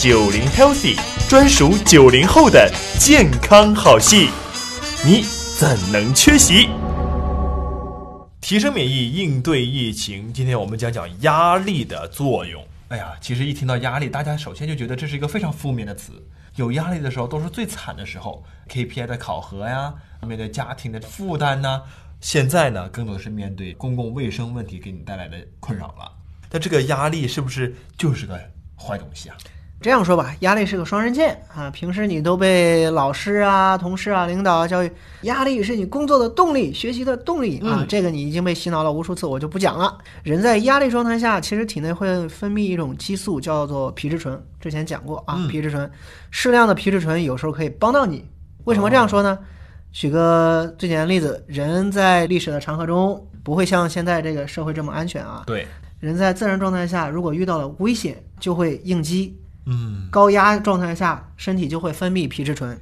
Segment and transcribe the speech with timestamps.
[0.00, 0.96] 九零 Healthy
[1.28, 4.28] 专属九零后的健康好戏，
[5.04, 5.24] 你
[5.58, 6.68] 怎能缺席？
[8.40, 10.32] 提升免疫，应对疫情。
[10.32, 12.64] 今天我们讲讲压力的作用。
[12.90, 16.12] 哎呀，其实一听到压力，大家首先就觉得这是一个非常负面的词。
[16.54, 19.92] 有压力的时候都是最惨的时候，KPI 的考核呀，
[20.22, 21.82] 面对家庭的负担呢。
[22.20, 26.12] 现在呢，更多的是面对公共卫生问题给你带来的困扰了。
[26.48, 28.38] 但这个压力是不是就是个
[28.76, 29.36] 坏东西啊？
[29.80, 31.70] 这样说吧，压力是个双刃剑啊。
[31.70, 34.90] 平时你都被老师啊、同事啊、领导啊教育，
[35.22, 37.86] 压力是你工作的动力、学习的动力啊。
[37.88, 39.96] 这个你已经被洗脑了无数次，我就不讲了。
[40.24, 44.42] 人在压力状态下，其实体内会分泌一种激素，叫做皮质醇。
[44.60, 45.88] 之前讲过啊，皮质醇，
[46.32, 48.24] 适量的皮质醇有时候可以帮到你。
[48.64, 49.38] 为什么这样说呢？
[49.92, 55.44] 举个最简单的例子，人在历史的长河中不会像现在这个社会这么安全啊。
[55.46, 55.64] 对，
[56.00, 59.38] 人在自然状态下，如果遇到了危险，就会应激。
[59.70, 62.80] 嗯，高压状态下，身体就会分泌皮质醇。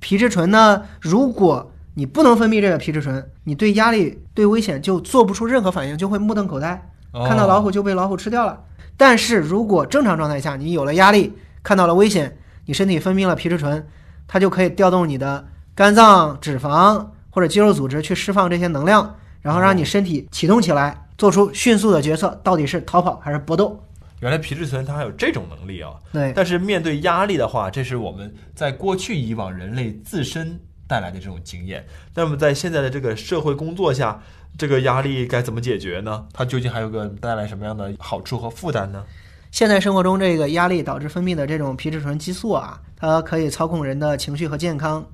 [0.00, 8.58] 皮质醇呢，如果你不能分泌这个皮质醇，你对压力、对危险就做不出任何反应，就会目瞪口呆，看到老虎就被老虎吃掉了。
[8.96, 13.86] 但是如果正常状态下，你有了压力，看到了危险，你身体分泌了皮质醇，
[14.26, 23.78] 它就可以调动你的肝脏、脂肪或者肌肉组织去释放这些能量，然后让你身体启动起来，做出迅速的决策，到底是逃跑还是搏斗。
[24.22, 25.94] 原来皮质醇它还有这种能力啊！
[26.12, 30.56] 对，但是面对压力的话，这是我们在过去以往人类自身
[30.86, 31.84] 带来的这种经验。
[32.14, 34.22] 那么在现在的这个社会工作下，
[34.56, 36.24] 这个压力该怎么解决呢？
[36.32, 39.04] 它究竟还有个带来什么样的好处和负担呢？
[39.50, 45.04] 现在生活中，这个压力导致分泌的这种皮质醇激素啊，它可以操控人的情绪和健康，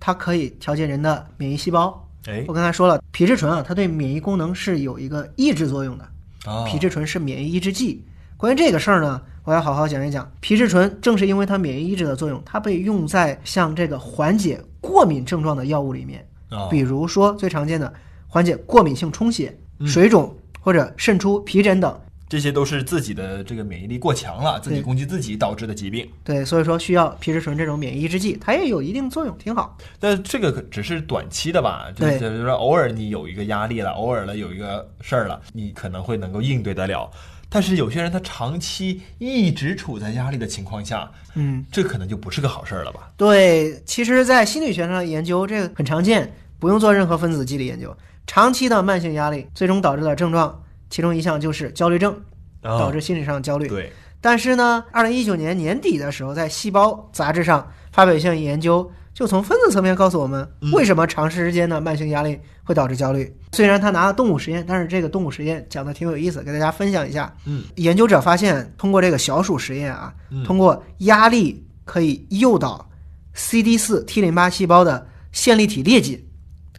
[0.00, 2.02] 它可以调节人的免疫细胞。
[2.24, 6.08] 哎，我刚才说了，皮质醇啊，它对免疫功能是有一个抑制作用的。
[6.46, 8.02] 啊，皮质醇是免疫抑制剂。
[8.36, 10.30] 关于这个事儿呢，我要好好讲一讲。
[10.40, 16.26] 皮质醇正是因为它免疫抑制的作用，它被用在像这个缓解过敏症状的药物里面，
[16.70, 17.92] 比如说最常见的
[18.26, 19.56] 缓解过敏性充血、
[19.86, 26.06] 水肿或者渗出皮疹等，这些都是自己的这个免疫力过强了，自己攻击自己导致的疾病。
[26.24, 29.78] 对，所以说需要皮质醇这种免疫抑制剂，它也有一定作用，挺好。
[30.00, 31.86] 但这个只是短期的吧？
[31.94, 37.08] 对，就是说偶尔你有一个压力了，偶尔了有一个事儿了，你可能会能够应对得了。
[37.54, 43.12] 但是有些人他长期一直处在压力的情况下，嗯，这可能就不是个好事儿了吧？
[43.16, 47.96] 对，其实，在心理学上研究这个很常见，不用做任何分子机理研究。
[48.26, 50.60] 长期的慢性压力最终导致的症状，
[50.90, 52.20] 其中一项就是焦虑症，
[52.60, 53.68] 导致心理上焦虑。
[53.68, 53.92] 对。
[54.20, 58.90] 但是呢，二零一九年年底的时候，在《细胞》杂志上发表一项研究。
[59.14, 63.32] 就从分子层面告诉我们，为什么长时间的慢性压力会导致焦虑。
[63.52, 67.32] 虽然他拿了动物实验，但是这个动物实验讲的挺有意思，给大家分享一下。
[67.44, 70.12] 嗯，研究者发现，通过这个小鼠实验啊，
[70.44, 72.84] 通过压力可以诱导
[73.34, 76.20] CD 四 T 淋巴细胞的线粒体裂解。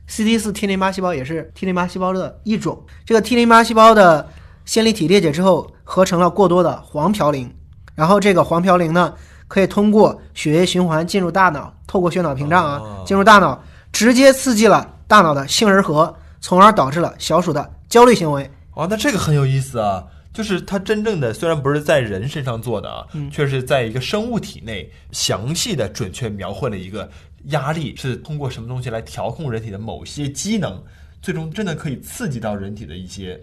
[0.06, 2.86] CD 四 T 淋巴细胞也是 T 淋巴细胞的一种。
[3.06, 4.30] 这个 T 淋巴细胞的
[4.66, 7.48] 线粒体裂解之后，合成了过多的黄嘌呤，
[7.96, 9.14] 然后这个黄嘌呤呢。
[9.48, 18.50] 可以通过血液循环进入大脑，透过血脑屏障啊进入大脑，直接刺激了大脑的杏仁核，从而导致了小鼠的焦虑行为。
[18.72, 20.04] 啊，那这个很有意思啊！
[20.34, 27.10] 就是它真正的虽然不是在人身上做的啊，却是在一个生物体内详细的、准确描绘了一个
[27.46, 30.84] 压力是通过什么东西来调控人体的某些机能，
[31.22, 33.40] 最终真的可以刺激到人体的一些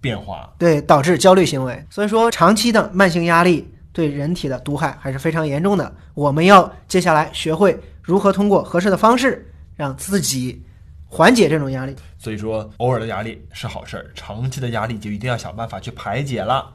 [0.00, 1.80] 变化，对，导致焦虑行为。
[1.88, 3.68] 所以说，长期的慢性压力。
[3.94, 5.90] 对人体的毒害还是非常严重的。
[6.12, 10.62] 我们要接下来学会如何通过合适的方式让自己
[11.06, 11.96] 缓解这种压力。
[12.18, 16.70] 所以说，偶尔的压力是好事儿，长期的压力就一定要想办法去排解了。